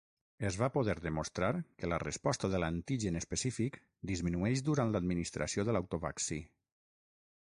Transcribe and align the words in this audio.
Es 0.47 0.55
va 0.59 0.67
poder 0.77 0.93
demostrar 1.01 1.49
que 1.81 1.89
la 1.91 1.99
resposta 2.03 2.49
de 2.53 2.61
l'antigen 2.63 3.19
específic 3.21 3.77
disminueix 4.13 4.65
durant 4.69 4.93
l'administració 4.95 5.67
de 5.69 5.75
l'autovaccí. 5.77 6.41